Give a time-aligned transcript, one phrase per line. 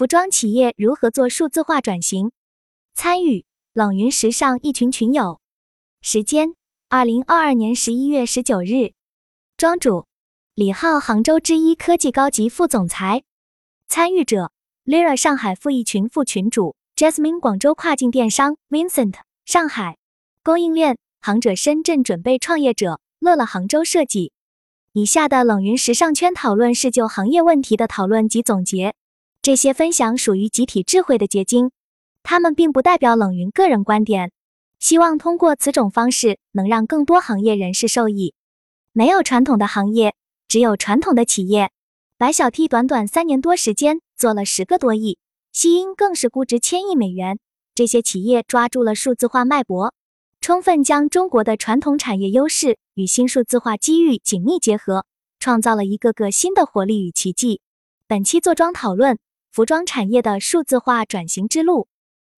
[0.00, 2.30] 服装企业如何做数字化转型？
[2.94, 5.42] 参与冷云时尚一群群友。
[6.00, 6.54] 时间：
[6.88, 8.94] 二零二二年十一月十九日。
[9.58, 10.06] 庄主：
[10.54, 13.24] 李浩，杭州之一科技高级副总裁。
[13.88, 14.52] 参与者
[14.86, 19.98] ：Lira 上海副一群副群主，Jasmine 广州跨境电商，Vincent 上海
[20.42, 24.32] 供应链，行者深圳准备创业者，乐乐杭州设计。
[24.94, 28.94] 以下的冷云时尚圈讨论是就行业问题的讨论及总结。
[29.42, 31.70] 这些分享属于集体智慧的结晶，
[32.22, 34.32] 他们并不代表冷云个人观点。
[34.78, 38.34] 希望通过此种方式，能让更多行业人士受益。
[38.92, 40.14] 没有传统的行业，
[40.46, 41.70] 只有传统的企业。
[42.18, 45.16] 白小 T 短短三年多时间做了十个多亿，
[45.52, 47.38] 西英更是估值千亿美元。
[47.74, 49.94] 这些企业抓住了数字化脉搏，
[50.42, 55.06] 充分将中国的传统产业优势与新数字化机遇紧密结合，
[55.38, 57.62] 创造了一个个新的活力与奇迹。
[58.06, 59.18] 本期坐庄讨论。
[59.50, 61.88] 服装产业的数字化转型之路。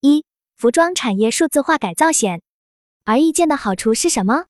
[0.00, 0.24] 一、
[0.56, 2.40] 服装产业数字化改造险，
[3.04, 4.46] 而意见的好处是什么？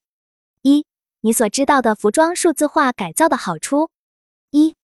[0.63, 0.87] 一、
[1.21, 3.91] 你所知道的服装数字化改造的好处：
[4.51, 4.77] 一、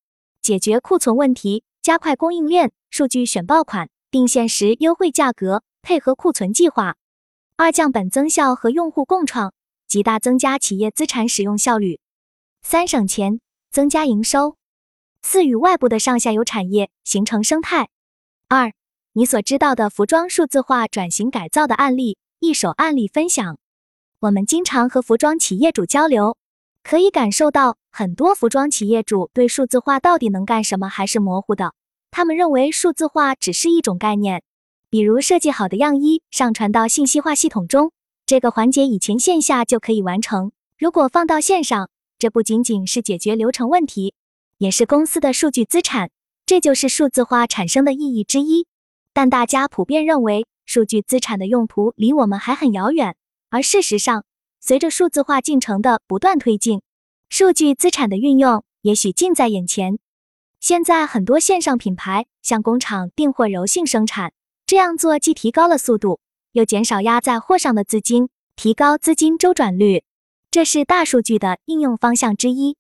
[0.43, 6.95] 解决库存问题，加快供应链，数据选爆款，定限时优惠价格，配合库存计划；
[7.57, 9.55] 二、降本增效和用户共创，
[9.87, 12.01] 极大增加企业资产使用效率；
[12.63, 14.57] 三、省钱，增加营收。
[15.23, 17.89] 四与外部的上下游产业形成生态。
[18.49, 18.73] 二，
[19.13, 23.59] 你所知道的服装数字化转型改造的案例，一手案例分享。
[24.21, 26.37] 我们经常和服装企业主交流，
[26.83, 31.75] 可以感受到很多服装企业主对数字化到底能干什么还是模糊的。
[32.11, 34.43] 他们认为数字化只是一种概念，
[34.89, 37.93] 比如设计好的样衣上传到信息化系统中，
[38.27, 40.53] 这个环节以前线下就可以完成。
[40.77, 44.15] 如果放到线上，这不仅仅是解决流程问题。
[44.61, 46.11] 也是公司的数据资产，
[46.45, 48.67] 这就是数字化产生的意义之一。
[49.15, 53.17] 但大家普遍认为，数据资产的用途离我们还很遥远。
[53.49, 54.27] 而事实上，
[54.61, 56.83] 随着数字化进程的不断推进，
[57.31, 59.99] 数据资产的运用也许近在眼前。
[60.61, 64.35] 现在很多线上品牌向工厂订货柔性生产，
[64.67, 66.21] 这样做既提高了速度，
[66.53, 70.05] 又减少压在货上的资金，提高资金周转率。
[70.51, 72.77] 这是大数据的应用方向之一。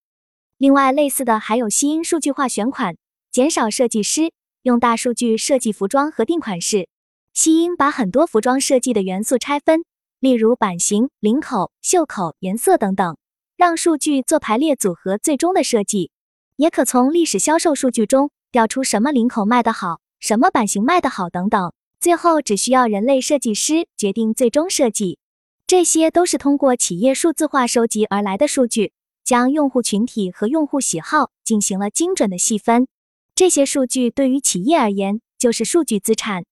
[0.60, 2.98] 另外，类似的还有西音数据化选款，
[3.32, 6.86] 减少设计师用大数据设计服装和定款式。
[7.32, 9.86] 西音把很多服装设计的元素拆分，
[10.18, 13.16] 例如版型、领口、袖口、颜色等等，
[13.56, 16.10] 让数据做排列组合，最终的设计。
[16.56, 25.18] 也可从历史销售数据中调出什么领口卖得好，什么版型卖得好等等，最后只需要人类设计师决定最终设计。
[25.66, 28.92] 这些都是通过企业数字化收集而来的数据。
[29.30, 32.88] 将用户群体和用户喜好进行了精准的细分，
[33.36, 36.46] 这些数据对于企业而言就是数据资产。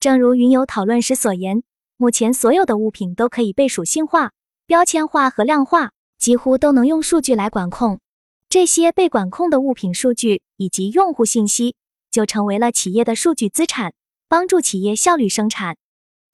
[0.00, 1.62] 正如云友讨论时所言，
[1.96, 4.32] 目前所有的物品都可以被属性化、
[4.66, 8.00] 标签化和量化，几乎都能用数据来管控。
[8.48, 11.76] 这些被管控的物品数据以及用户信息
[12.10, 13.94] 就成为了企业的数据资产，
[14.28, 15.76] 帮助企业效率生产。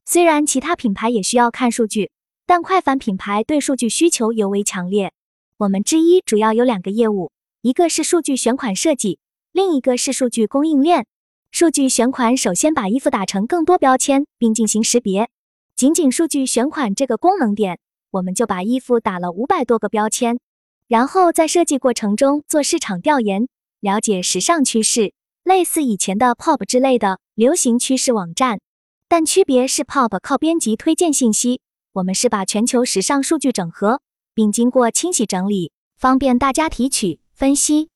[0.06, 2.10] 虽然其他品牌也需要看数据，
[2.46, 5.12] 但快反品牌对数据需求尤为强烈。
[5.60, 9.18] 我们之一主要有两个业务，一个是数据选款设计，
[9.52, 11.06] 另一个是数据供应链。
[11.50, 15.28] 数据选款首先把衣服打成更多标签，并进行识别。
[15.76, 17.78] 仅仅数据选款这个功能点，
[18.10, 20.40] 我们就把衣服打了五百多个标签。
[20.88, 23.46] 然后在设计过程中做市场调研，
[23.80, 25.12] 了解时尚趋势，
[25.44, 28.60] 类似以前的 Pop 之类的流行趋势网站。
[29.08, 31.60] 但区别是 Pop 靠编辑推荐信息，
[31.92, 34.00] 我们是把全球时尚数据整合。
[34.40, 37.90] 并经过清洗整理，方便大家提取分析。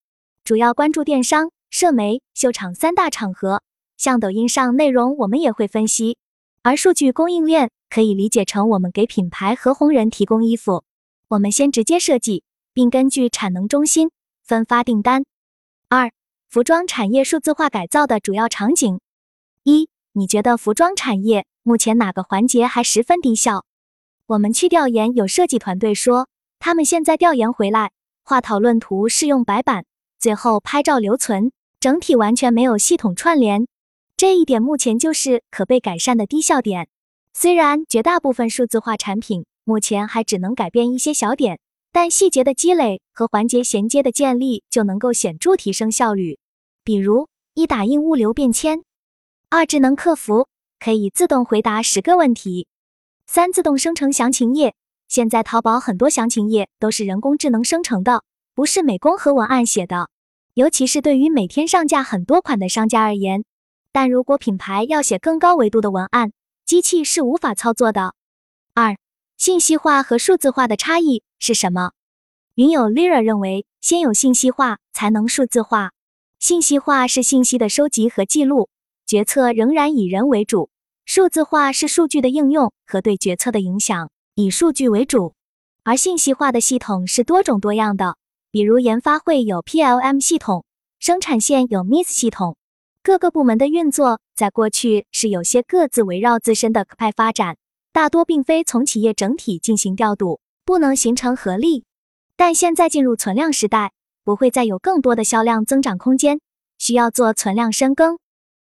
[0.44, 3.62] 主要关注电商、社媒、秀场三大场合，
[3.97, 6.19] 像抖音上内容，我们也会分析。
[6.60, 10.84] 而数据供应链可以理解成我们给品牌和红人提供衣服，
[11.28, 12.44] 我们先直接设计，
[12.75, 14.11] 并根据产能中心
[14.43, 15.25] 分发订单。
[15.88, 16.12] 二、
[16.50, 19.00] 服装产业数字化改造的主要场景：
[19.62, 23.64] 一、你觉得服装产业目前哪个环节还十分低效？
[24.26, 26.29] 我们去调研，有设计团队说。
[26.66, 27.93] 他们现在调研回来，
[28.25, 29.84] 画讨论图是用白板，
[30.19, 33.69] 最后拍照留存，整体完全没有系统串联。
[34.16, 36.88] 这一点目前就是可被改善的低效点。
[37.34, 41.61] 虽然绝大部分数字化产品目前还只能改变一些小点，
[41.93, 46.38] 但细节的积累和环节衔接的建立就能够显著提升效率。
[46.82, 48.82] 比如一打印物流便签，
[49.50, 50.49] 二智能客服
[50.81, 52.69] 可以自动回答十个问题，
[53.26, 54.75] 三自动生成详情页。
[55.08, 58.24] 现在淘宝很多详情页都是人工智能生成的，
[58.54, 60.08] 不是美工和文案写的。
[60.54, 63.44] 尤其是对于每天上架很多款的商家而言，
[63.92, 66.32] 但如果品牌要写更高维度的文案，
[66.64, 68.14] 机器是无法操作的。
[68.72, 68.96] 二、
[69.36, 71.92] 信息化和数字化的差异是什么？
[72.54, 75.90] 云友 Lira 认为，先有信息化，才能数字化。
[76.38, 78.68] 信息化是信息的收集和记录，
[79.06, 80.68] 决策仍然以人为主；
[81.04, 85.34] 数字化是数据的应用和对决策的影响，以数据为主。
[85.84, 88.16] 而信息化的系统是多种多样的，
[88.50, 90.64] 比如研发会有 PLM 系统，
[90.98, 92.56] 生产线有 MIS 系统。
[93.02, 97.58] 各个部门的运作在过去是有些各自围绕自身的派发展，
[97.92, 101.84] 大多并非从企业整体进行调度，不能形成合力。
[102.34, 103.92] 但现在进入存量时代，
[104.25, 106.40] 不会再有更多的销量增长空间，
[106.78, 108.19] 需要做存量深耕。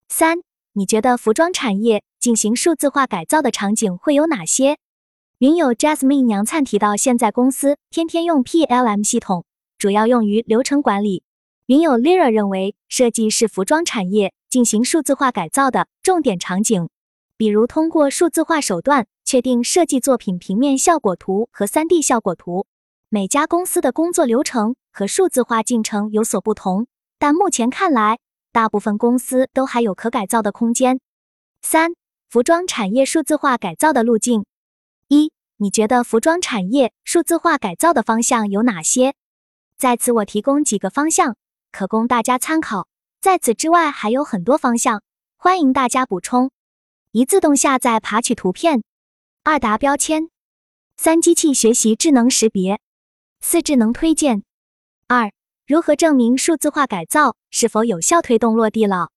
[0.09, 0.39] 三，
[0.73, 4.79] 你觉得服装产业进行数字化改造的场景会有哪些？
[5.41, 9.47] 云友 Jasmine 娘灿提到，现在公司天天用 PLM 系统，
[9.79, 11.23] 主要用于流程管理。
[11.65, 16.91] 云友 Lira 认为，设计是服装产业进行数字化改造的重点场景，
[17.39, 22.67] 比如通过数字化手段确定设计作品平面效果图和 3D 效果图。
[23.09, 26.87] 每家公司的工作流程和数字化进程有所不同，
[27.19, 28.19] 但目前看来，
[28.53, 31.01] 大部分公司都还有可改造的空间。
[31.63, 31.93] 三、
[32.29, 34.45] 服装产业数字化改造的路径。
[35.13, 39.17] 一、你觉得服装产业数字化改造的方向有哪些？
[39.77, 41.37] 在此我提供几个方向。
[41.73, 42.87] 可供大家参考。
[43.21, 45.03] 在此之外，还有很多方向，
[45.37, 46.53] 欢迎大家补充。
[47.11, 48.83] 一、自动下载爬取图片；
[49.43, 50.29] 二、达标签；
[50.97, 52.77] 三、机器学习智能识别；
[53.41, 54.45] 四、智能推荐。
[55.09, 55.33] 二、
[55.67, 59.11] 如何证明数字化改造是否有效推动落地了？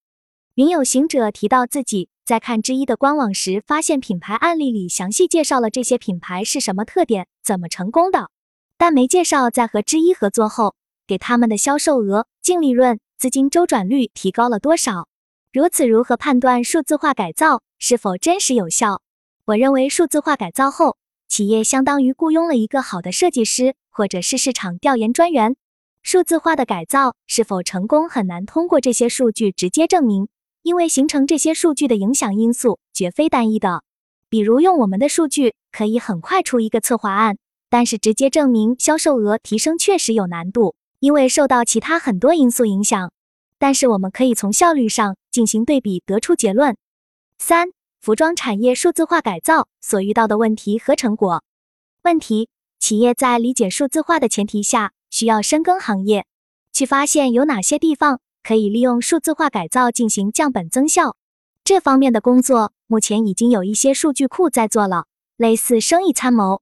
[0.55, 8.31] 云有行者提到自己在看之一的官网时，发现品牌案例里详细介绍了这些品牌是什么特点、怎么成功的，
[8.75, 10.73] 但没介绍在和之一合作后。
[11.05, 15.07] 给他们的销售额、净利润、资金周转率提高了多少？
[15.51, 19.03] 如此如何判断数字化改造是否真实有效？
[19.45, 20.97] 我认为数字化改造后，
[21.27, 25.55] 企业相当于雇佣了一个好的设计师或者是市场调研专员。
[26.01, 30.29] 数字化的改造是否成功很难通过这些数据直接证明，
[30.63, 33.83] 因为形成这些数据的影响因素绝非单一的。
[34.29, 37.37] 比如用我们的数据可以很快出一个策划案，
[37.69, 40.75] 但是直接证明销售额提升确实有难度。
[40.99, 43.11] 因为受到其他很多因素影响，
[43.59, 46.77] 但是我们可以从效率上进行对比，得出结论。
[47.37, 47.67] 三、
[47.99, 51.43] 服装产业数字化改造所遇到的问题和成果。
[52.03, 52.47] 问题：
[52.79, 56.25] 企业在理解数字化的前提下，需要深耕行业，
[56.71, 61.15] 去发现有哪些地方可以利用数字化改造进行降本增效。
[61.63, 65.05] 这方面的工作目前已经有一些数据库在做了，
[65.37, 66.61] 类似生意参谋。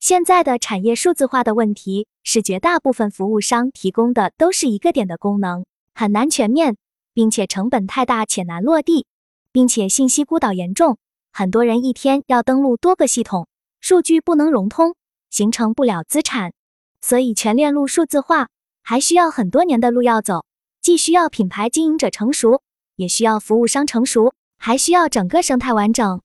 [0.00, 5.64] 现在的产业数字化的问题是，绝大部分服务商提供的都是一个点的功能，
[5.94, 6.76] 很难全面，
[7.14, 9.06] 并且成本太大且难落地，
[9.52, 10.98] 并且信息孤岛严重，
[11.32, 13.46] 很多人一天要登录多个系统，
[13.80, 14.96] 数据不能融通，
[15.30, 16.52] 形成不了资产。
[17.00, 18.48] 所以全链路数字化
[18.82, 20.44] 还需要很多年的路要走，
[20.82, 22.60] 既需要品牌经营者成熟，
[22.96, 26.20] 也需要服务商成熟，还需要整个生态完整，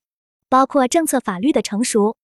[0.50, 2.18] 包括政策法律的成熟。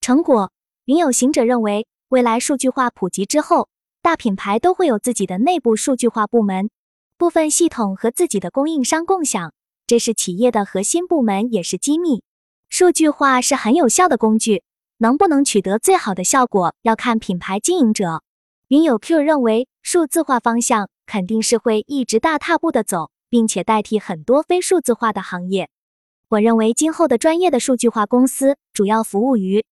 [0.00, 0.52] 成果。
[0.86, 3.68] 云有行者认为，未来数据化普及之后，
[4.02, 6.68] 大品牌都会有自己的内部数据化部门，
[7.16, 9.52] 部分系统和自己的供应商共享，
[9.86, 12.24] 这是企业的核心部门，也是机密。
[12.68, 14.64] 数据化是很有效的工具，
[14.98, 18.22] 能不能取得最好的效果，要看品牌经营者。
[18.68, 25.68] 云有 Q 认为，数字化方向肯定是会一直大踏步的走，并且代替很多非数字化的行业。
[26.28, 29.64] 我认为，今后的专业的数据化公司主要服务于。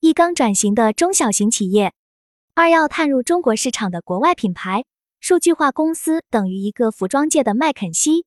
[0.00, 1.94] 一刚转型的中小型企业，
[2.54, 4.84] 二要探入中国市场的国外品牌，
[5.20, 8.26] 数据化公司等于一个服装界的麦肯锡。